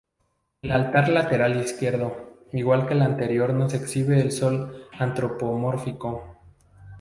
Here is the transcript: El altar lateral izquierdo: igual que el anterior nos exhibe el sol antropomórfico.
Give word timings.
El 0.63 0.71
altar 0.71 1.09
lateral 1.09 1.59
izquierdo: 1.61 2.39
igual 2.53 2.87
que 2.87 2.95
el 2.95 3.03
anterior 3.03 3.53
nos 3.53 3.75
exhibe 3.75 4.19
el 4.19 4.31
sol 4.31 4.87
antropomórfico. 4.97 6.39